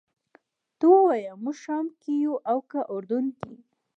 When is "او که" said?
2.51-2.79